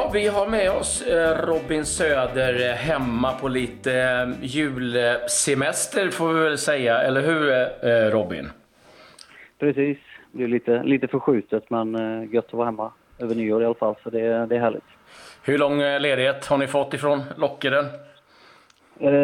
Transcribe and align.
Ja, 0.00 0.10
vi 0.12 0.28
har 0.28 0.46
med 0.46 0.70
oss 0.70 1.06
eh, 1.06 1.46
Robin 1.46 1.84
Söder 1.84 2.70
eh, 2.70 2.74
hemma 2.74 3.32
på 3.32 3.48
lite 3.48 3.92
eh, 3.92 4.28
julsemester 4.42 6.10
får 6.10 6.32
vi 6.32 6.40
väl 6.40 6.58
säga, 6.58 7.02
eller 7.02 7.20
hur 7.20 8.10
Robin? 8.10 8.50
Precis, 9.58 9.98
det 10.32 10.44
är 10.44 10.48
lite, 10.48 10.82
lite 10.82 11.08
förskjutet 11.08 11.70
men 11.70 11.94
gött 12.32 12.46
att 12.46 12.52
vara 12.52 12.64
hemma 12.64 12.92
över 13.18 13.34
nyår 13.34 13.62
i 13.62 13.64
alla 13.64 13.74
fall, 13.74 13.94
så 14.02 14.10
det, 14.10 14.46
det 14.46 14.56
är 14.56 14.60
härligt. 14.60 14.84
Hur 15.44 15.58
lång 15.58 15.78
ledighet 15.78 16.46
har 16.46 16.58
ni 16.58 16.66
fått 16.66 16.94
ifrån 16.94 17.22
Lockeren? 17.36 17.84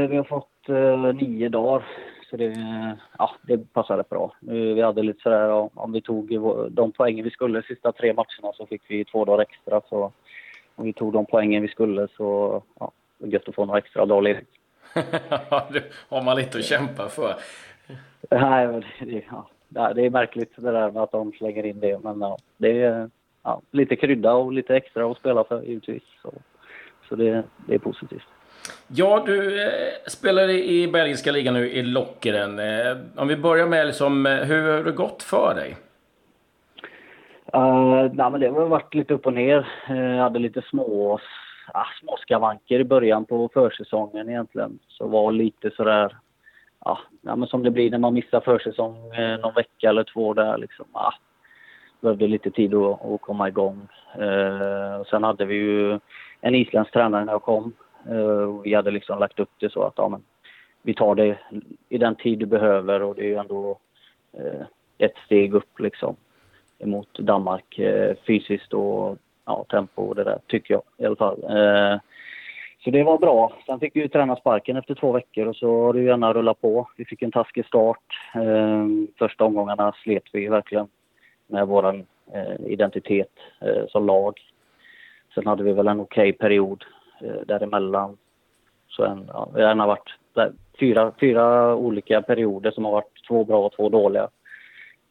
Vi 0.08 0.16
har 0.16 0.24
fått 0.24 0.68
nio 1.20 1.48
dagar, 1.48 1.84
så 2.30 2.36
det, 2.36 2.54
ja, 3.18 3.30
det 3.42 3.72
passar 3.72 3.96
rätt 3.96 4.08
bra. 4.08 4.32
Vi 4.40 4.82
hade 4.82 5.02
lite 5.02 5.22
sådär, 5.22 5.70
om 5.74 5.92
vi 5.92 6.00
tog 6.00 6.40
de 6.70 6.92
poängen 6.92 7.24
vi 7.24 7.30
skulle 7.30 7.60
de 7.60 7.66
sista 7.66 7.92
tre 7.92 8.12
matcherna 8.12 8.52
så 8.54 8.66
fick 8.66 8.82
vi 8.88 9.04
två 9.04 9.24
dagar 9.24 9.42
extra. 9.42 9.80
Så 9.88 10.12
om 10.76 10.84
vi 10.84 10.92
tog 10.92 11.12
de 11.12 11.26
poängen 11.26 11.62
vi 11.62 11.68
skulle 11.68 12.08
så 12.16 12.62
ja, 12.80 12.92
det 13.18 13.26
är 13.26 13.30
gött 13.30 13.48
att 13.48 13.54
få 13.54 13.64
några 13.64 13.78
extra 13.78 14.06
dagar 14.06 14.22
ledigt. 14.22 14.48
har 16.08 16.22
man 16.22 16.36
lite 16.36 16.58
att 16.58 16.64
kämpa 16.64 17.08
för. 17.08 17.34
Nej, 18.30 18.82
det, 19.00 19.24
ja, 19.68 19.92
det 19.94 20.06
är 20.06 20.10
märkligt 20.10 20.52
det 20.56 20.72
där 20.72 20.90
med 20.90 21.02
att 21.02 21.12
de 21.12 21.32
slänger 21.32 21.66
in 21.66 21.80
det. 21.80 21.98
Men 21.98 22.20
ja, 22.20 22.38
det 22.56 22.82
är 22.82 23.10
ja, 23.42 23.62
lite 23.70 23.96
krydda 23.96 24.32
och 24.32 24.52
lite 24.52 24.76
extra 24.76 25.10
att 25.10 25.18
spela 25.18 25.44
för 25.44 25.62
givetvis. 25.62 26.02
Så, 26.22 26.32
så 27.08 27.16
det, 27.16 27.42
det 27.66 27.74
är 27.74 27.78
positivt. 27.78 28.26
Ja, 28.88 29.22
du 29.26 29.62
eh, 29.62 29.70
spelar 30.06 30.48
i 30.48 30.88
belgiska 30.88 31.32
ligan 31.32 31.54
nu 31.54 31.70
i 31.70 31.82
Lockeren. 31.82 32.58
Eh, 32.58 32.96
om 33.16 33.28
vi 33.28 33.36
börjar 33.36 33.66
med 33.66 33.86
liksom, 33.86 34.26
eh, 34.26 34.36
hur 34.36 34.72
har 34.72 34.84
det 34.84 34.92
gått 34.92 35.22
för 35.22 35.54
dig? 35.54 35.76
Uh, 37.54 38.12
nej, 38.12 38.30
men 38.30 38.40
det 38.40 38.48
har 38.48 38.66
varit 38.66 38.94
lite 38.94 39.14
upp 39.14 39.26
och 39.26 39.32
ner. 39.32 39.68
Uh, 39.90 40.16
jag 40.16 40.22
hade 40.22 40.38
lite 40.38 40.62
små, 40.62 41.14
uh, 41.14 41.84
små 42.00 42.16
skavanker 42.16 42.80
i 42.80 42.84
början 42.84 43.24
på 43.24 43.48
försäsongen 43.54 44.28
egentligen. 44.28 44.78
Så 44.88 45.06
var 45.06 45.32
lite 45.32 45.70
sådär, 45.70 46.16
ja, 46.84 46.98
men 47.22 47.46
som 47.46 47.62
det 47.62 47.70
blir 47.70 47.90
när 47.90 47.98
man 47.98 48.14
missar 48.14 48.40
försäsong 48.40 48.94
uh, 49.18 49.40
någon 49.40 49.54
vecka 49.54 49.88
eller 49.88 50.04
två 50.04 50.34
där 50.34 50.58
liksom. 50.58 50.86
Uh, 50.94 51.10
behövde 52.00 52.26
lite 52.26 52.50
tid 52.50 52.74
att, 52.74 53.04
att 53.04 53.20
komma 53.20 53.48
igång. 53.48 53.88
Uh, 54.18 54.94
och 55.00 55.06
sen 55.06 55.24
hade 55.24 55.44
vi 55.44 55.54
ju 55.54 56.00
en 56.40 56.54
isländsk 56.54 56.92
tränare 56.92 57.24
när 57.24 57.32
jag 57.32 57.42
kom. 57.42 57.72
Uh, 58.10 58.60
vi 58.62 58.74
hade 58.74 58.90
liksom 58.90 59.18
lagt 59.18 59.38
upp 59.38 59.50
det 59.58 59.72
så 59.72 59.82
att 59.82 59.94
ja, 59.96 60.08
men, 60.08 60.22
vi 60.82 60.94
tar 60.94 61.14
det 61.14 61.38
i 61.88 61.98
den 61.98 62.14
tid 62.14 62.38
du 62.38 62.46
behöver 62.46 63.02
och 63.02 63.14
det 63.14 63.22
är 63.22 63.28
ju 63.28 63.36
ändå 63.36 63.78
ett 64.98 65.16
steg 65.24 65.54
upp 65.54 65.80
liksom 65.80 66.16
mot 66.84 67.18
Danmark 67.18 67.78
eh, 67.78 68.16
fysiskt 68.26 68.72
och 68.72 69.16
ja, 69.44 69.64
tempo 69.68 70.02
och 70.02 70.14
det 70.14 70.24
där, 70.24 70.38
tycker 70.46 70.74
jag 70.74 70.82
i 70.98 71.06
alla 71.06 71.16
fall. 71.16 71.44
Eh, 71.44 72.00
så 72.84 72.90
det 72.90 73.04
var 73.04 73.18
bra. 73.18 73.52
Sen 73.66 73.80
fick 73.80 73.96
vi 73.96 74.00
ju 74.00 74.08
träna 74.08 74.36
sparken 74.36 74.76
efter 74.76 74.94
två 74.94 75.12
veckor 75.12 75.46
och 75.46 75.56
så 75.56 75.84
har 75.84 75.92
det 75.92 76.00
ju 76.00 76.06
gärna 76.06 76.32
rullat 76.32 76.60
på. 76.60 76.88
Vi 76.96 77.04
fick 77.04 77.22
en 77.22 77.32
taskig 77.32 77.66
start. 77.66 78.32
Eh, 78.34 78.86
första 79.18 79.44
omgångarna 79.44 79.92
slet 80.02 80.24
vi 80.32 80.48
verkligen 80.48 80.88
med 81.46 81.66
vår 81.66 82.04
eh, 82.32 82.66
identitet 82.66 83.32
eh, 83.60 83.86
som 83.88 84.06
lag. 84.06 84.40
Sen 85.34 85.46
hade 85.46 85.62
vi 85.62 85.72
väl 85.72 85.88
en 85.88 86.00
okej 86.00 86.30
okay 86.30 86.38
period 86.38 86.84
eh, 87.20 87.46
däremellan. 87.46 88.16
Så 88.88 89.04
en, 89.04 89.30
ja, 89.32 89.48
det 89.54 89.64
har 89.64 89.86
varit 89.86 90.14
fyra, 90.80 91.12
fyra 91.20 91.74
olika 91.74 92.22
perioder 92.22 92.70
som 92.70 92.84
har 92.84 92.92
varit 92.92 93.26
två 93.28 93.44
bra 93.44 93.66
och 93.66 93.72
två 93.72 93.88
dåliga. 93.88 94.28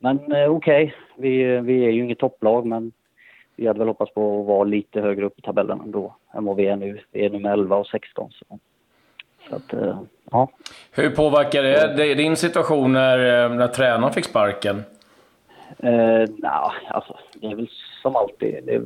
Men 0.05 0.31
eh, 0.31 0.51
okej, 0.51 0.85
okay. 0.85 0.91
vi, 1.15 1.59
vi 1.59 1.85
är 1.85 1.89
ju 1.89 2.03
inget 2.03 2.19
topplag 2.19 2.65
men 2.65 2.91
vi 3.55 3.67
hade 3.67 3.79
väl 3.79 3.87
hoppats 3.87 4.13
på 4.13 4.39
att 4.39 4.47
vara 4.47 4.63
lite 4.63 5.01
högre 5.01 5.25
upp 5.25 5.39
i 5.39 5.41
tabellen 5.41 5.81
ändå 5.81 6.15
än 6.33 6.45
vad 6.45 6.55
vi 6.55 6.67
är 6.67 6.75
nu. 6.75 6.99
Vi 7.11 7.25
är 7.25 7.29
nu 7.29 7.39
med 7.39 7.53
11 7.53 7.77
och 7.77 7.87
16. 7.87 8.31
Så. 8.31 8.59
Så 9.49 9.55
att, 9.55 9.73
eh, 9.73 9.99
ja. 10.31 10.47
Hur 10.91 11.09
påverkar 11.09 11.63
det 11.97 12.13
din 12.13 12.35
situation 12.35 12.93
när, 12.93 13.49
när 13.49 13.67
tränaren 13.67 14.13
fick 14.13 14.25
sparken? 14.25 14.83
Eh, 15.79 16.29
nah, 16.37 16.71
alltså, 16.87 17.17
det 17.33 17.47
är 17.47 17.55
väl 17.55 17.69
som 18.01 18.15
alltid. 18.15 18.63
Det, 18.63 18.81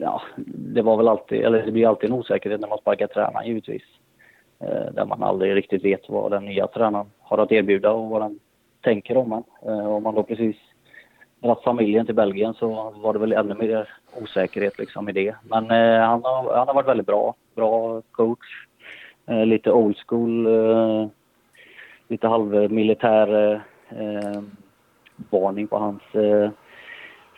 ja, 0.00 0.22
det 0.46 0.82
var 0.82 0.96
väl 0.96 1.08
alltid, 1.08 1.44
eller 1.44 1.62
det 1.62 1.72
blir 1.72 1.88
alltid 1.88 2.10
en 2.10 2.16
osäkerhet 2.16 2.60
när 2.60 2.68
man 2.68 2.78
sparkar 2.78 3.06
tränaren 3.06 3.46
givetvis. 3.46 3.82
Eh, 4.60 4.92
där 4.92 5.04
man 5.04 5.22
aldrig 5.22 5.56
riktigt 5.56 5.84
vet 5.84 6.08
vad 6.08 6.30
den 6.30 6.44
nya 6.44 6.66
tränaren 6.66 7.06
har 7.20 7.38
att 7.38 7.52
erbjuda 7.52 7.90
och 7.90 8.10
vad 8.10 8.22
den 8.22 8.38
tänker 8.82 9.16
om 9.16 9.32
en. 9.32 9.44
Eh, 9.68 9.86
om 9.86 10.02
man 10.02 10.14
då 10.14 10.22
precis 10.22 10.56
dragit 11.40 11.64
familjen 11.64 12.06
till 12.06 12.14
Belgien 12.14 12.54
så 12.54 12.92
var 12.96 13.12
det 13.12 13.18
väl 13.18 13.32
ännu 13.32 13.54
mer 13.54 13.88
osäkerhet 14.22 14.78
liksom 14.78 15.08
i 15.08 15.12
det. 15.12 15.34
Men 15.42 15.70
eh, 15.70 16.00
han, 16.00 16.24
har, 16.24 16.56
han 16.56 16.66
har 16.68 16.74
varit 16.74 16.88
väldigt 16.88 17.06
bra. 17.06 17.34
Bra 17.54 18.02
coach. 18.10 18.66
Eh, 19.26 19.46
lite 19.46 19.72
old 19.72 19.96
school. 20.06 20.46
Eh, 20.46 21.08
lite 22.08 22.28
halvmilitär 22.28 23.54
eh, 23.88 24.42
varning 25.30 25.66
på 25.66 25.78
hans 25.78 26.14
eh, 26.14 26.50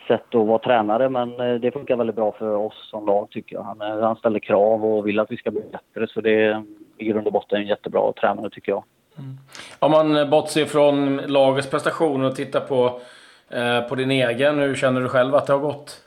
sätt 0.07 0.35
att 0.35 0.47
vara 0.47 0.59
tränare. 0.59 1.09
Men 1.09 1.39
eh, 1.39 1.55
det 1.55 1.71
funkar 1.71 1.95
väldigt 1.95 2.15
bra 2.15 2.31
för 2.31 2.55
oss 2.55 2.89
som 2.89 3.05
lag 3.05 3.29
tycker 3.29 3.55
jag. 3.55 3.63
Han, 3.63 3.81
eh, 3.81 3.99
han 4.01 4.15
ställer 4.15 4.39
krav 4.39 4.85
och 4.85 5.07
vill 5.07 5.19
att 5.19 5.31
vi 5.31 5.37
ska 5.37 5.51
bli 5.51 5.61
bättre. 5.71 6.07
Så 6.07 6.21
det 6.21 6.43
är 6.43 6.63
i 6.97 7.05
grund 7.05 7.27
och 7.27 7.33
botten 7.33 7.61
en 7.61 7.67
jättebra 7.67 8.13
tränare 8.13 8.49
tycker 8.49 8.71
jag. 8.71 8.83
Mm. 9.17 9.37
Om 9.79 9.91
man 9.91 10.29
bortser 10.29 10.65
från 10.65 11.17
lagets 11.17 11.69
prestationer 11.69 12.25
och 12.27 12.35
tittar 12.35 12.59
på, 12.59 13.01
eh, 13.49 13.81
på 13.81 13.95
din 13.95 14.11
egen, 14.11 14.59
hur 14.59 14.75
känner 14.75 15.01
du 15.01 15.09
själv 15.09 15.35
att 15.35 15.47
det 15.47 15.53
har 15.53 15.59
gått? 15.59 16.01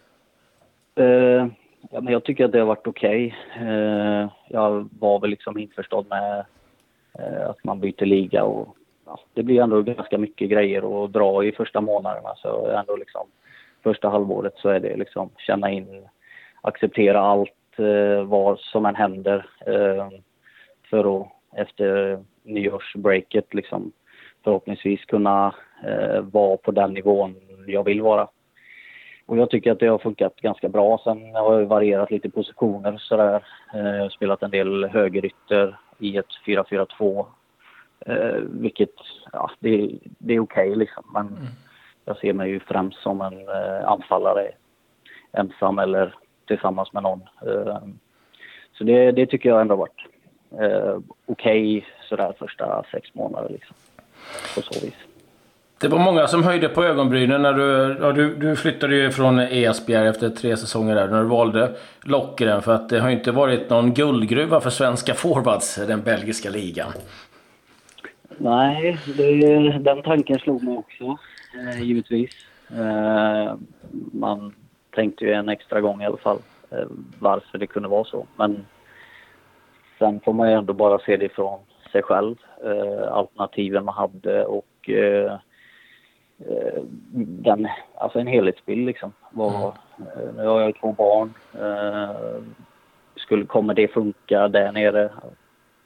Eh, 0.95 1.47
ja, 1.91 2.01
men 2.01 2.13
jag 2.13 2.25
tycker 2.25 2.45
att 2.45 2.53
det 2.53 2.59
har 2.59 2.67
varit 2.67 2.87
okej. 2.87 3.37
Okay. 3.55 3.69
Eh, 3.69 4.29
jag 4.49 4.89
var 5.01 5.21
väl 5.21 5.31
liksom 5.31 5.59
införstådd 5.59 6.07
med 6.09 6.45
eh, 7.19 7.51
att 7.51 7.65
man 7.65 7.81
byter 7.81 8.05
liga 8.05 8.45
och 8.45 8.77
ja, 9.07 9.21
det 9.35 9.43
blir 9.43 9.63
ändå 9.63 9.83
ganska 9.83 10.19
mycket 10.19 10.51
grejer 10.51 11.05
att 11.05 11.13
dra 11.13 11.45
i 11.45 11.53
första 11.53 11.81
månaderna. 11.81 12.35
Så 12.37 12.67
ändå 12.67 12.97
liksom 12.97 13.27
första 13.83 14.09
halvåret 14.09 14.55
så 14.57 14.69
är 14.69 14.81
det 14.81 14.97
liksom 14.97 15.31
känna 15.39 15.71
in, 15.71 16.09
acceptera 16.61 17.21
allt 17.21 17.79
eh, 17.79 18.25
vad 18.25 18.59
som 18.59 18.87
än 18.87 18.95
händer 18.95 19.47
eh, 19.67 20.09
för 20.91 21.21
att 21.21 21.29
efter 21.57 22.19
nyårsbreaket 22.49 23.55
liksom 23.55 23.93
förhoppningsvis 24.45 25.05
kunna 25.05 25.55
eh, 25.85 26.21
vara 26.21 26.57
på 26.57 26.71
den 26.71 26.95
nivån 26.95 27.35
jag 27.67 27.85
vill 27.85 28.03
vara. 28.03 28.29
Och 29.27 29.39
jag 29.39 29.51
tycker 29.51 29.73
att 29.73 29.81
det 29.81 29.87
har 29.87 29.99
funkat 29.99 30.37
ganska 30.37 30.69
bra. 30.69 31.01
Sen 31.05 31.35
har 31.35 31.61
jag 31.61 31.67
varierat 31.67 32.11
lite 32.11 32.31
positioner 32.31 32.97
sådär. 32.99 33.45
Eh, 33.75 34.09
spelat 34.09 34.43
en 34.43 34.51
del 34.51 34.85
högerytter 34.85 35.79
i 35.99 36.17
ett 36.17 36.27
4-4-2. 36.47 37.27
Eh, 38.07 38.41
vilket, 38.43 38.95
ja, 39.33 39.51
det, 39.59 39.91
det 40.03 40.35
är 40.35 40.41
okej 40.41 40.69
okay, 40.69 40.75
liksom. 40.75 41.05
Men 41.15 41.27
mm. 41.27 41.43
jag 42.05 42.19
ser 42.19 42.33
mig 42.33 42.51
ju 42.51 42.61
främst 42.61 42.99
som 42.99 43.21
en 43.21 43.49
eh, 43.49 43.89
anfallare. 43.89 44.51
Ensam 45.33 45.79
eller 45.79 46.15
tillsammans 46.47 46.93
med 46.93 47.03
någon. 47.03 47.23
Eh, 47.47 47.79
så 48.73 48.85
det, 48.85 49.13
det 49.13 49.27
tycker 49.27 49.49
jag 49.49 49.61
ändå 49.61 49.77
varit 49.77 50.07
eh, 50.53 50.99
okej 51.27 51.79
okay, 51.79 51.83
sådär 52.09 52.33
första 52.39 52.85
sex 52.93 53.15
månader 53.15 53.49
liksom. 53.49 53.77
På 54.55 54.63
så 54.63 54.87
vis. 54.87 54.95
Det 55.81 55.89
var 55.89 55.99
många 55.99 56.27
som 56.27 56.43
höjde 56.43 56.69
på 56.69 56.85
ögonbrynen 56.85 57.43
när 57.43 57.53
du, 57.53 57.97
ja, 58.01 58.13
du, 58.13 58.35
du 58.35 58.57
flyttade 58.57 58.97
ju 58.97 59.11
från 59.11 59.39
Esbjerg 59.39 60.09
efter 60.09 60.31
tre 60.31 60.57
säsonger 60.57 60.95
där, 60.95 61.09
när 61.09 61.23
du 61.23 61.29
valde 61.29 61.73
Lockeren. 62.05 62.63
För 62.63 62.75
att 62.75 62.89
det 62.89 62.99
har 62.99 63.09
ju 63.09 63.17
inte 63.17 63.33
varit 63.33 63.71
någon 63.71 63.95
guldgruva 63.95 64.61
för 64.61 64.71
svenska 64.71 65.15
forwards, 65.15 65.75
den 65.75 66.03
belgiska 66.03 66.51
ligan. 66.51 66.93
Nej, 68.39 68.99
det, 69.17 69.79
den 69.79 70.03
tanken 70.03 70.39
slog 70.39 70.63
mig 70.63 70.77
också, 70.77 71.19
eh, 71.55 71.83
givetvis. 71.83 72.31
Eh, 72.71 73.55
man 74.13 74.55
tänkte 74.95 75.25
ju 75.25 75.33
en 75.33 75.49
extra 75.49 75.81
gång 75.81 76.03
i 76.03 76.07
alla 76.07 76.17
fall 76.17 76.39
eh, 76.71 76.87
varför 77.19 77.59
det 77.59 77.67
kunde 77.67 77.89
vara 77.89 78.05
så. 78.05 78.27
Men 78.37 78.67
Sen 79.99 80.21
får 80.21 80.33
man 80.33 80.49
ju 80.49 80.55
ändå 80.55 80.73
bara 80.73 80.99
se 80.99 81.17
det 81.17 81.25
ifrån 81.25 81.61
sig 81.93 82.03
själv, 82.03 82.37
eh, 82.65 83.13
alternativen 83.13 83.85
man 83.85 83.95
hade 83.95 84.45
och 84.45 84.91
eh, 84.91 85.33
eh 86.39 86.83
den, 87.15 87.69
alltså 87.95 88.19
en 88.19 88.27
helhetsbild 88.27 88.87
liksom. 88.87 89.13
Var, 89.31 89.75
mm. 89.97 90.37
nu 90.37 90.47
har 90.47 90.61
jag 90.61 90.81
två 90.81 90.93
barn. 90.93 91.35
Eh, 91.55 92.43
skulle, 93.17 93.47
kommer 93.47 93.75
det 93.75 93.89
funka 93.89 94.49
där 94.49 94.73
nere? 94.73 95.11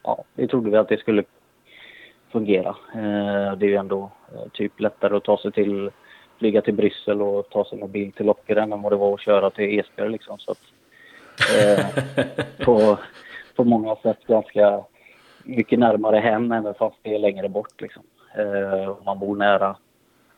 Ja, 0.02 0.24
det 0.34 0.48
trodde 0.48 0.70
vi 0.70 0.76
att 0.76 0.88
det 0.88 1.00
skulle 1.00 1.24
fungera. 2.32 2.76
Eh, 2.94 3.56
det 3.56 3.66
är 3.66 3.70
ju 3.70 3.76
ändå 3.76 4.10
eh, 4.34 4.48
typ 4.52 4.80
lättare 4.80 5.16
att 5.16 5.24
ta 5.24 5.38
sig 5.38 5.52
till, 5.52 5.90
flyga 6.38 6.62
till 6.62 6.74
Bryssel 6.74 7.22
och 7.22 7.50
ta 7.50 7.64
sig 7.64 7.78
med 7.78 7.88
bil 7.88 8.12
till 8.12 8.26
Lockeren 8.26 8.72
än 8.72 8.82
vad 8.82 8.92
det 8.92 8.96
var 8.96 9.14
att 9.14 9.20
köra 9.20 9.50
till 9.50 9.80
Esbjerg 9.80 10.10
liksom. 10.10 10.38
Så 10.38 10.50
att, 10.50 10.62
eh, 11.56 11.86
på, 12.64 12.98
på 13.54 13.64
många 13.64 13.96
sätt 13.96 14.26
ganska 14.26 14.84
mycket 15.44 15.78
närmare 15.78 16.16
hem 16.16 16.52
även 16.52 16.74
fast 16.74 16.96
det 17.02 17.14
är 17.14 17.18
längre 17.18 17.48
bort. 17.48 17.80
Liksom. 17.80 18.02
Eh, 18.38 18.96
man 19.04 19.18
bor 19.18 19.36
nära 19.36 19.76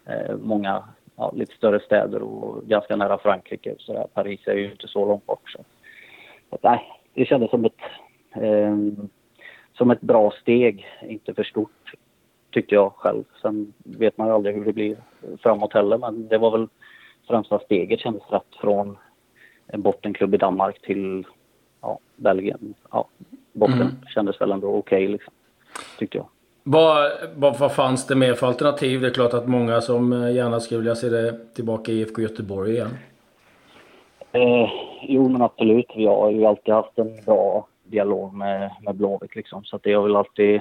eh, 0.06 0.37
många 0.37 0.84
ja, 1.16 1.32
lite 1.34 1.55
större 1.55 1.81
städer 1.81 2.22
och 2.22 2.66
ganska 2.66 2.96
nära 2.96 3.19
Frankrike. 3.19 3.75
Så 3.78 3.93
där. 3.93 4.06
Paris 4.14 4.40
är 4.46 4.55
ju 4.55 4.70
inte 4.70 4.88
så 4.88 5.06
långt 5.06 5.26
bort. 5.26 5.50
Så. 5.50 5.58
Så, 6.50 6.58
nej, 6.62 6.81
det 7.14 7.25
kändes 7.25 7.50
som 7.50 7.64
ett, 7.64 7.81
eh, 8.34 8.76
som 9.78 9.90
ett 9.90 10.00
bra 10.00 10.31
steg, 10.31 10.87
inte 11.02 11.34
för 11.34 11.44
stort 11.44 11.94
tyckte 12.50 12.75
jag 12.75 12.93
själv. 12.93 13.25
Sen 13.43 13.72
vet 13.78 14.19
man 14.19 14.26
ju 14.26 14.32
aldrig 14.32 14.55
hur 14.55 14.64
det 14.64 14.72
blir 14.72 14.96
framåt 15.43 15.72
heller 15.72 15.99
men 15.99 16.28
det 16.28 16.38
var 16.38 16.50
väl 16.50 16.69
främsta 17.28 17.58
steget 17.58 18.00
kändes 18.00 18.22
rätt 18.31 18.55
från 18.60 18.99
en 19.67 19.82
bottenklubb 19.82 20.34
i 20.34 20.38
Danmark 20.38 20.82
till 20.82 21.26
ja, 21.84 21.98
Belgien. 22.16 22.75
Ja, 22.90 23.08
botten 23.52 23.81
mm. 23.81 23.96
kändes 24.14 24.40
väl 24.40 24.52
ändå 24.52 24.69
okej 24.69 24.78
okay, 24.78 25.08
liksom, 25.08 25.32
tyckte 25.98 26.16
jag. 26.16 26.26
Vad, 26.62 27.12
vad, 27.36 27.58
vad 27.58 27.75
fanns 27.75 28.06
det 28.06 28.14
mer 28.14 28.34
för 28.34 28.46
alternativ? 28.46 29.00
Det 29.00 29.06
är 29.06 29.10
klart 29.10 29.34
att 29.34 29.48
många 29.48 29.81
som 29.81 30.12
eh, 30.12 30.34
gärna 30.34 30.60
skulle 30.60 30.78
vilja 30.78 30.94
se 30.94 31.08
det 31.08 31.54
tillbaka 31.54 31.92
i 31.92 32.00
IFK 32.00 32.22
Göteborg 32.22 32.72
igen. 32.72 32.96
Eh, 34.32 34.70
jo, 35.02 35.28
men 35.28 35.42
absolut. 35.42 35.92
Vi 35.96 36.06
har 36.06 36.31
ju 36.31 36.44
alltid 36.44 36.75
haft 36.75 36.98
en 36.98 37.25
bra 37.26 37.66
dialog 37.84 38.34
med, 38.34 38.70
med 38.82 38.94
Blåvitt 38.94 39.36
liksom. 39.36 39.64
Så 39.64 39.78
det 39.82 39.92
har 39.92 40.02
väl 40.02 40.16
alltid 40.16 40.60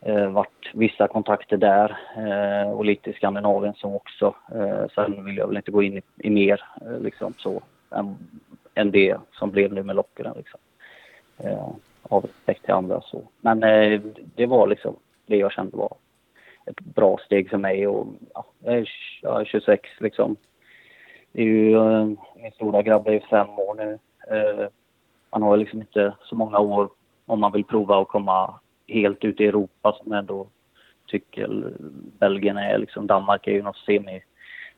eh, 0.00 0.28
varit 0.28 0.70
vissa 0.72 1.08
kontakter 1.08 1.56
där 1.56 1.96
eh, 2.16 2.70
och 2.70 2.84
lite 2.84 3.10
i 3.10 3.12
Skandinavien 3.12 3.74
som 3.74 3.94
också. 3.94 4.34
Eh, 4.54 4.84
sen 4.94 5.24
vill 5.24 5.36
jag 5.36 5.46
väl 5.46 5.56
inte 5.56 5.70
gå 5.70 5.82
in 5.82 5.98
i, 5.98 6.02
i 6.18 6.30
mer 6.30 6.60
eh, 6.80 7.00
liksom 7.00 7.34
så 7.38 7.62
än, 7.90 8.16
än 8.74 8.90
det 8.90 9.16
som 9.32 9.50
blev 9.50 9.72
nu 9.72 9.82
med 9.82 9.96
locken. 9.96 10.32
liksom. 10.36 10.60
Eh, 11.38 11.68
av 12.08 12.24
respekt 12.24 12.64
till 12.64 12.74
andra 12.74 13.00
så. 13.00 13.22
Men 13.40 13.62
eh, 13.62 14.00
det 14.34 14.46
var 14.46 14.66
liksom 14.66 14.96
det 15.26 15.36
jag 15.36 15.52
kände 15.52 15.76
var 15.76 15.96
ett 16.66 16.80
bra 16.80 17.18
steg 17.18 17.50
för 17.50 17.58
mig 17.58 17.86
och 17.86 18.06
ja, 18.34 18.44
jag 19.22 19.40
är 19.40 19.44
26 19.44 19.88
liksom. 19.98 20.36
Det 21.32 21.42
är 21.42 21.46
ju, 21.46 21.74
eh, 21.74 22.04
min 22.36 22.52
stora 22.54 22.82
grabb 22.82 23.08
är 23.08 23.20
fem 23.20 23.48
år 23.48 23.74
nu. 23.74 23.98
Eh, 24.30 24.66
man 25.30 25.42
har 25.42 25.56
liksom 25.56 25.80
inte 25.80 26.14
så 26.22 26.36
många 26.36 26.58
år 26.58 26.88
om 27.26 27.40
man 27.40 27.52
vill 27.52 27.64
prova 27.64 28.02
att 28.02 28.08
komma 28.08 28.60
helt 28.88 29.24
ut 29.24 29.40
i 29.40 29.46
Europa 29.46 29.96
som 30.02 30.12
ändå 30.12 30.46
tycker 31.06 31.72
Belgien 32.18 32.56
är 32.56 32.78
liksom. 32.78 33.06
Danmark 33.06 33.46
är 33.46 33.52
ju 33.52 33.62
något 33.62 33.76
semi, 33.76 34.22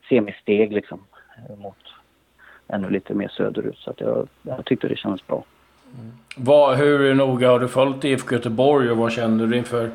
semisteg 0.09 0.71
liksom 0.71 1.03
mot 1.57 1.77
ännu 2.67 2.89
lite 2.89 3.13
mer 3.13 3.27
söderut. 3.27 3.77
Så 3.77 3.93
jag, 3.97 4.27
jag 4.41 4.65
tyckte 4.65 4.87
det 4.87 4.95
kändes 4.95 5.27
bra. 5.27 5.43
Mm. 5.99 6.11
Vad, 6.37 6.77
hur 6.77 7.13
noga 7.13 7.49
har 7.49 7.59
du 7.59 7.67
följt 7.67 8.03
IFK 8.03 8.35
Göteborg 8.35 8.91
och 8.91 8.97
vad 8.97 9.11
känner 9.11 9.47
du 9.47 9.57
inför 9.57 9.91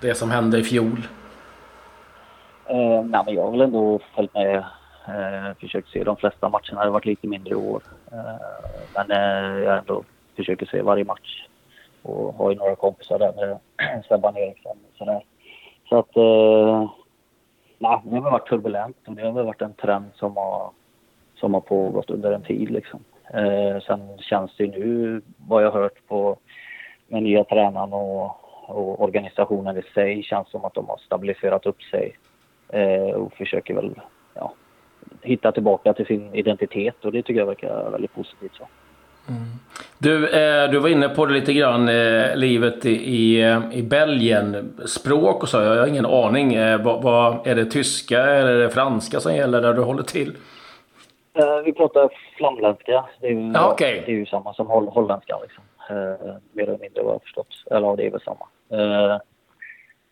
det 0.00 0.14
som 0.14 0.30
hände 0.30 0.58
i 0.58 0.62
fjol? 0.62 1.08
Eh, 2.66 3.04
nej, 3.04 3.22
men 3.26 3.34
jag 3.34 3.42
har 3.42 3.50
väl 3.50 3.60
ändå 3.60 4.00
följt 4.14 4.34
med, 4.34 4.56
eh, 5.08 5.54
försökt 5.60 5.88
se 5.88 6.04
de 6.04 6.16
flesta 6.16 6.48
matcherna. 6.48 6.80
Det 6.80 6.86
har 6.86 6.90
varit 6.90 7.04
lite 7.04 7.26
mindre 7.26 7.50
i 7.50 7.54
år. 7.54 7.82
Eh, 8.12 8.68
men 8.94 9.10
eh, 9.10 9.64
jag 9.64 9.78
ändå 9.78 10.02
försökt 10.36 10.70
se 10.70 10.82
varje 10.82 11.04
match. 11.04 11.46
Och 12.02 12.34
har 12.34 12.50
ju 12.50 12.56
några 12.56 12.76
kompisar 12.76 13.18
där 13.18 13.32
med 13.32 13.58
Sebban 14.08 14.36
Eriksson 14.36 14.76
och 14.90 14.98
sådär. 14.98 15.24
Så 15.88 15.98
att... 15.98 16.16
Eh, 16.16 16.90
nej, 17.78 18.00
det 18.04 18.16
har 18.16 18.30
varit 18.30 18.48
turbulent 18.48 18.96
och 19.06 19.14
det 19.14 19.22
har 19.22 19.32
väl 19.32 19.46
varit 19.46 19.62
en 19.62 19.74
trend 19.74 20.10
som 20.14 20.36
har, 20.36 20.70
som 21.36 21.54
har 21.54 21.60
pågått 21.60 22.10
under 22.10 22.32
en 22.32 22.42
tid 22.42 22.70
liksom. 22.70 23.00
Eh, 23.34 23.82
sen 23.86 24.18
känns 24.18 24.56
det 24.56 24.64
ju 24.64 24.70
nu, 24.70 25.22
vad 25.36 25.64
jag 25.64 25.70
har 25.70 25.80
hört 25.80 26.06
på 26.08 26.36
med 27.08 27.22
nya 27.22 27.44
tränaren 27.44 27.92
och 27.92 28.42
och 28.66 29.02
organisationen 29.02 29.76
i 29.76 29.82
sig 29.94 30.22
känns 30.22 30.50
som 30.50 30.64
att 30.64 30.74
de 30.74 30.88
har 30.88 30.98
stabiliserat 31.06 31.66
upp 31.66 31.82
sig 31.82 32.16
eh, 32.68 33.14
och 33.14 33.32
försöker 33.32 33.74
väl 33.74 33.90
ja, 34.34 34.54
hitta 35.22 35.52
tillbaka 35.52 35.92
till 35.92 36.06
sin 36.06 36.34
identitet 36.34 37.04
och 37.04 37.12
det 37.12 37.22
tycker 37.22 37.40
jag 37.40 37.46
verkar 37.46 37.90
väldigt 37.90 38.14
positivt. 38.14 38.54
Så. 38.54 38.68
Mm. 39.28 39.42
Du, 39.98 40.28
eh, 40.28 40.70
du 40.70 40.78
var 40.78 40.88
inne 40.88 41.08
på 41.08 41.26
det 41.26 41.34
lite 41.34 41.52
grann, 41.52 41.88
eh, 41.88 42.36
livet 42.36 42.86
i, 42.86 42.90
i, 42.90 43.56
i 43.72 43.82
Belgien. 43.82 44.72
Språk 44.86 45.42
och 45.42 45.48
så, 45.48 45.56
jag 45.56 45.80
har 45.80 45.86
ingen 45.86 46.06
aning. 46.06 46.54
Eh, 46.54 46.82
vad, 46.82 47.02
vad, 47.02 47.46
är 47.46 47.54
det 47.54 47.64
tyska 47.64 48.22
eller 48.22 48.52
är 48.52 48.58
det 48.58 48.70
franska 48.70 49.20
som 49.20 49.34
gäller 49.34 49.62
där 49.62 49.74
du 49.74 49.82
håller 49.82 50.02
till? 50.02 50.32
Eh, 51.38 51.62
vi 51.64 51.72
pratar 51.72 52.10
flamländska. 52.36 53.04
Det 53.20 53.26
är 53.26 53.32
ju, 53.32 53.52
ah, 53.56 53.72
okay. 53.72 54.02
det 54.06 54.12
är 54.12 54.16
ju 54.16 54.26
samma 54.26 54.54
som 54.54 54.66
holl 54.66 54.88
holländska. 54.88 55.38
Liksom. 55.42 55.64
Eh, 55.90 56.36
mer 56.52 56.62
eller 56.62 56.78
mindre 56.78 57.02
vad 57.02 57.14
jag 57.14 57.22
förstått. 57.22 57.64
Eller 57.70 57.86
ja, 57.86 57.96
det 57.96 58.06
är 58.06 58.10
väl 58.10 58.20
samma. 58.20 58.46
Eh, 58.68 59.18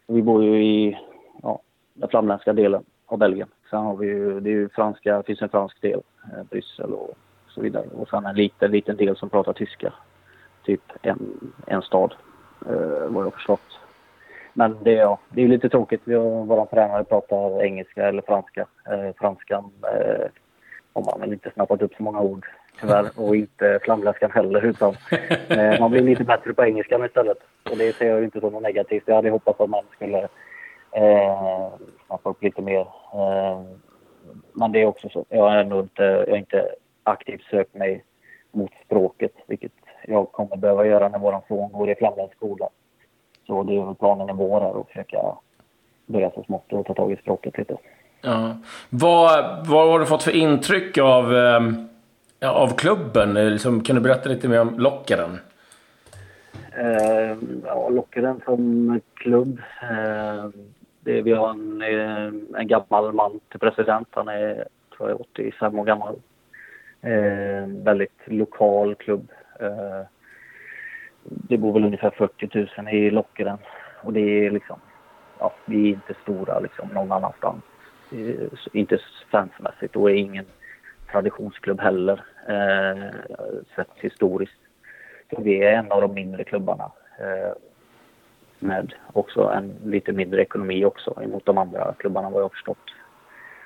vi 0.06 0.22
bor 0.22 0.44
ju 0.44 0.64
i 0.64 0.98
ja, 1.42 1.60
den 1.94 2.08
flamländska 2.08 2.52
delen 2.52 2.84
av 3.06 3.18
Belgien. 3.18 3.48
Sen 3.70 3.78
har 3.78 3.96
vi 3.96 4.06
ju, 4.06 4.40
det 4.40 4.50
är 4.50 4.54
ju 4.54 4.68
franska, 4.68 5.16
det 5.16 5.22
finns 5.22 5.42
en 5.42 5.48
fransk 5.48 5.80
del, 5.80 6.00
eh, 6.32 6.42
Bryssel 6.50 6.92
och 6.92 7.14
så 7.48 7.60
vidare. 7.60 7.86
Och 7.94 8.08
sen 8.08 8.26
en 8.26 8.36
liten, 8.36 8.70
liten 8.70 8.96
del 8.96 9.16
som 9.16 9.30
pratar 9.30 9.52
tyska. 9.52 9.92
Typ 10.64 10.82
en, 11.02 11.52
en 11.66 11.82
stad, 11.82 12.14
eh, 12.66 13.06
vad 13.08 13.24
jag 13.24 13.34
förstått. 13.34 13.78
Men 14.52 14.76
det, 14.82 14.92
ja, 14.92 15.18
det 15.28 15.42
är 15.42 15.48
lite 15.48 15.68
tråkigt. 15.68 16.02
Våra 16.46 16.66
tränare 16.66 17.04
pratar 17.04 17.62
engelska 17.62 18.08
eller 18.08 18.22
franska. 18.22 18.66
Eh, 18.90 19.14
franskan 19.16 19.70
har 20.94 21.18
man 21.18 21.32
inte 21.32 21.50
snappat 21.50 21.82
upp 21.82 21.94
så 21.94 22.02
många 22.02 22.20
ord 22.20 22.46
tyvärr 22.80 23.10
och 23.16 23.36
inte 23.36 23.78
flamläskan 23.82 24.30
heller 24.30 24.64
utan 24.64 24.94
eh, 25.48 25.80
man 25.80 25.90
blir 25.90 26.02
lite 26.02 26.24
bättre 26.24 26.54
på 26.54 26.64
engelskan 26.64 27.04
istället. 27.04 27.38
Och 27.70 27.76
det 27.76 27.92
ser 27.92 28.08
jag 28.08 28.24
inte 28.24 28.40
som 28.40 28.52
något 28.52 28.62
negativt. 28.62 29.02
Jag 29.06 29.14
hade 29.14 29.30
hoppats 29.30 29.60
att 29.60 29.70
man 29.70 29.84
skulle 29.92 30.28
eh, 30.92 31.68
snappa 32.06 32.30
upp 32.30 32.42
lite 32.42 32.62
mer. 32.62 32.80
Eh, 33.14 33.62
men 34.52 34.72
det 34.72 34.82
är 34.82 34.86
också 34.86 35.08
så. 35.08 35.24
Jag 35.28 35.42
har 35.42 35.56
ändå 35.56 35.80
inte, 35.80 36.02
jag 36.02 36.30
har 36.30 36.36
inte 36.36 36.68
aktivt 37.02 37.42
sökt 37.42 37.74
mig 37.74 38.04
mot 38.52 38.70
språket 38.84 39.32
vilket 39.46 39.72
jag 40.06 40.32
kommer 40.32 40.56
behöva 40.56 40.86
göra 40.86 41.08
när 41.08 41.18
vår 41.18 41.40
son 41.48 41.72
går 41.72 41.90
i 41.90 41.94
flamländsk 41.94 42.36
skola. 42.36 42.68
Så 43.46 43.62
det 43.62 43.76
är 43.76 43.84
väl 43.84 43.94
planen 43.94 44.30
i 44.30 44.32
vår 44.32 44.80
att 44.80 44.86
försöka 44.86 45.18
börja 46.06 46.30
så 46.30 46.42
smått 46.42 46.72
och 46.72 46.86
ta 46.86 46.94
tag 46.94 47.12
i 47.12 47.16
språket 47.16 47.58
lite. 47.58 47.76
Ja. 48.24 48.56
Vad, 48.90 49.66
vad 49.66 49.88
har 49.88 49.98
du 49.98 50.06
fått 50.06 50.22
för 50.22 50.30
intryck 50.30 50.98
av 50.98 51.34
eh, 51.34 51.60
av 52.50 52.76
klubben? 52.76 53.34
Liksom, 53.34 53.82
kan 53.82 53.96
du 53.96 54.02
berätta 54.02 54.28
lite 54.28 54.48
mer 54.48 54.60
om 54.60 54.78
Lockaren? 54.78 55.38
Eh, 56.76 57.36
ja, 57.64 57.88
Lockaren 57.88 58.40
som 58.44 59.00
klubb. 59.14 59.60
Eh, 59.82 60.48
det, 61.00 61.22
vi 61.22 61.32
har 61.32 61.50
en, 61.50 61.82
ehm, 61.82 62.46
en 62.56 62.68
gammal 62.68 63.12
man 63.12 63.40
till 63.50 63.60
president. 63.60 64.08
Han 64.10 64.28
är, 64.28 64.64
tror 64.96 65.08
jag, 65.08 65.20
85 65.20 65.78
år 65.78 65.84
gammal. 65.84 66.14
Eh, 67.00 67.66
väldigt 67.66 68.20
lokal 68.24 68.94
klubb. 68.94 69.32
Eh, 69.60 70.06
det 71.22 71.58
bor 71.58 71.72
väl 71.72 71.84
ungefär 71.84 72.10
40 72.10 72.66
000 72.82 72.88
i 72.94 73.10
Lockaren. 73.10 73.58
Och 74.02 74.12
det 74.12 74.46
är 74.46 74.50
liksom, 74.50 74.76
ja, 75.38 75.52
vi 75.64 75.84
är 75.84 75.88
inte 75.88 76.14
stora 76.22 76.60
liksom 76.60 76.88
någon 76.88 77.12
annanstans. 77.12 77.62
Eh, 78.14 78.48
inte 78.72 78.98
fansmässigt 79.30 79.96
och 79.96 80.10
är 80.10 80.14
ingen 80.14 80.44
traditionsklubb 81.12 81.80
heller, 81.80 82.24
eh, 82.48 83.10
sett 83.76 83.90
historiskt. 83.94 84.58
Så 85.34 85.40
vi 85.40 85.62
är 85.62 85.72
en 85.72 85.92
av 85.92 86.00
de 86.00 86.14
mindre 86.14 86.44
klubbarna. 86.44 86.92
Eh, 87.18 87.52
med 88.58 88.94
också 89.12 89.42
en 89.42 89.74
lite 89.84 90.12
mindre 90.12 90.42
ekonomi 90.42 90.84
också 90.84 91.22
emot 91.22 91.46
de 91.46 91.58
andra 91.58 91.94
klubbarna 91.98 92.30
vad 92.30 92.40
jag 92.40 92.44
har 92.44 92.48
förstått. 92.48 92.94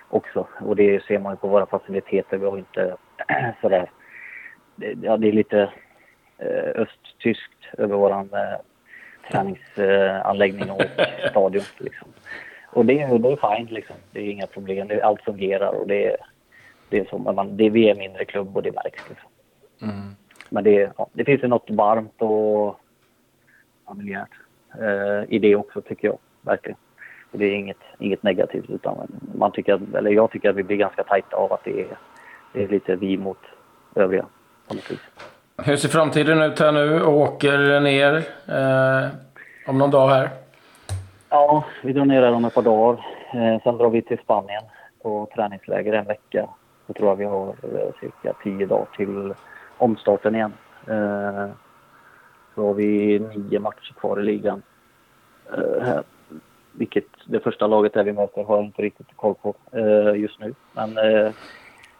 Också. 0.08 0.46
Och 0.60 0.76
det 0.76 1.04
ser 1.04 1.18
man 1.18 1.32
ju 1.32 1.36
på 1.36 1.48
våra 1.48 1.66
faciliteter. 1.66 2.36
Vi 2.36 2.46
har 2.46 2.58
inte 2.58 2.96
sådär... 3.60 3.90
Ja, 5.02 5.16
det 5.16 5.28
är 5.28 5.32
lite 5.32 5.72
eh, 6.38 6.82
östtyskt 6.82 7.64
över 7.78 7.96
våran 7.96 8.30
eh, 8.32 8.60
träningsanläggning 9.30 10.68
eh, 10.68 10.74
och 10.74 10.82
stadion. 11.30 11.64
Liksom. 11.78 12.08
Och 12.70 12.86
det, 12.86 12.94
det 12.94 13.32
är 13.32 13.56
fint 13.56 13.70
liksom. 13.70 13.96
Det 14.12 14.20
är 14.20 14.30
inga 14.30 14.46
problem. 14.46 14.90
Allt 15.02 15.22
fungerar 15.22 15.68
och 15.68 15.86
det 15.86 16.06
är 16.06 16.16
det 16.88 16.98
är 16.98 17.04
så. 17.04 17.18
Man, 17.18 17.56
det, 17.56 17.70
vi 17.70 17.88
är 17.88 17.90
en 17.90 17.98
mindre 17.98 18.24
klubb 18.24 18.56
och 18.56 18.62
det 18.62 18.72
märks. 18.72 19.08
Liksom. 19.08 19.28
Mm. 19.82 20.14
Men 20.48 20.64
det, 20.64 20.92
ja, 20.96 21.06
det 21.12 21.24
finns 21.24 21.42
ju 21.42 21.48
något 21.48 21.70
varmt 21.70 22.22
och 22.22 22.80
familjärt 23.86 24.30
eh, 24.80 25.34
i 25.34 25.38
det 25.38 25.56
också 25.56 25.80
tycker 25.80 26.08
jag. 26.08 26.18
Verkligen. 26.42 26.78
Det 27.32 27.44
är 27.44 27.54
inget, 27.54 27.76
inget 27.98 28.22
negativt 28.22 28.70
utan 28.70 29.20
man 29.34 29.52
tycker 29.52 29.74
att, 29.74 29.94
eller 29.94 30.10
jag 30.10 30.30
tycker 30.30 30.50
att 30.50 30.56
vi 30.56 30.62
blir 30.62 30.76
ganska 30.76 31.04
tajta 31.04 31.36
av 31.36 31.52
att 31.52 31.64
det 31.64 31.80
är, 31.80 31.98
det 32.52 32.62
är 32.62 32.68
lite 32.68 32.96
vi 32.96 33.16
mot 33.16 33.38
övriga 33.94 34.26
på 34.68 34.74
något 34.74 34.90
vis. 34.90 35.00
Hur 35.62 35.76
ser 35.76 35.88
framtiden 35.88 36.42
ut 36.42 36.60
här 36.60 36.72
nu? 36.72 37.02
Åker 37.02 37.80
ner 37.80 38.14
eh, 38.46 39.08
om 39.66 39.78
någon 39.78 39.90
dag 39.90 40.08
här? 40.08 40.30
Ja, 41.30 41.64
vi 41.82 41.92
drar 41.92 42.04
ner 42.04 42.20
där 42.20 42.32
om 42.32 42.44
ett 42.44 42.54
par 42.54 42.62
dagar. 42.62 43.06
Eh, 43.32 43.62
sen 43.62 43.76
drar 43.76 43.90
vi 43.90 44.02
till 44.02 44.18
Spanien 44.18 44.62
på 45.02 45.28
träningsläger 45.34 45.92
en 45.92 46.06
vecka. 46.06 46.48
Då 46.86 46.92
tror 46.92 47.08
jag 47.08 47.16
vi 47.16 47.24
har 47.24 47.48
eh, 47.48 47.92
cirka 48.00 48.32
tio 48.42 48.66
dagar 48.66 48.88
till 48.96 49.34
omstarten 49.78 50.34
igen. 50.34 50.52
Eh, 50.86 51.48
så 52.54 52.66
har 52.66 52.74
vi 52.74 53.18
nio 53.18 53.60
matcher 53.60 53.94
kvar 54.00 54.20
i 54.20 54.22
ligan. 54.22 54.62
Eh, 55.52 55.82
här. 55.86 56.02
vilket 56.72 57.06
det 57.26 57.40
första 57.40 57.66
laget 57.66 57.94
där 57.94 58.04
vi 58.04 58.12
möter 58.12 58.44
har 58.44 58.56
jag 58.56 58.64
inte 58.64 58.82
riktigt 58.82 59.16
koll 59.16 59.34
på 59.34 59.54
eh, 59.72 60.20
just 60.20 60.40
nu. 60.40 60.54
Men 60.72 60.98
eh, 60.98 61.32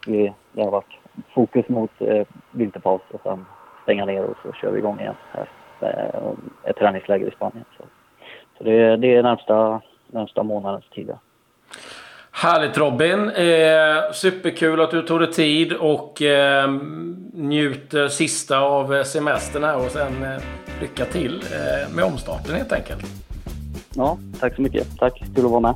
vi, 0.07 0.33
det 0.53 0.63
har 0.63 0.71
varit 0.71 0.99
fokus 1.35 1.69
mot 1.69 1.91
eh, 1.99 2.27
vinterpaus 2.51 3.03
och 3.11 3.21
sen 3.23 3.47
stänga 3.83 4.05
ner 4.05 4.25
och 4.25 4.37
så 4.43 4.53
kör 4.53 4.71
vi 4.71 4.79
igång 4.79 5.01
igen 5.01 5.15
här. 5.33 5.49
Eh, 5.81 6.33
ett 6.71 6.77
träningsläger 6.77 7.27
i 7.27 7.31
Spanien. 7.31 7.65
Så, 7.77 7.85
så 8.59 8.65
det, 8.65 8.97
det 8.97 9.15
är 9.15 9.23
närmsta, 9.23 9.81
närmsta 10.07 10.43
månadens 10.43 10.85
tid. 10.95 11.11
Härligt 12.31 12.79
Robin! 12.79 13.31
Eh, 13.31 14.13
superkul 14.13 14.81
att 14.81 14.91
du 14.91 15.03
tog 15.03 15.21
dig 15.21 15.33
tid 15.33 15.73
och 15.73 16.23
eh, 16.23 16.71
njuter 17.33 18.09
sista 18.09 18.59
av 18.59 19.05
semestern 19.05 19.65
här 19.65 19.77
och 19.77 19.91
sen 19.91 20.23
eh, 20.23 20.43
lycka 20.81 21.05
till 21.05 21.43
eh, 21.53 21.95
med 21.95 22.05
omstarten 22.05 22.55
helt 22.55 22.73
enkelt. 22.73 23.05
Ja, 23.95 24.19
tack 24.41 24.55
så 24.55 24.63
mycket. 24.63 24.99
Tack, 24.99 25.23
kul 25.35 25.45
att 25.45 25.51
vara 25.51 25.61
med. 25.61 25.75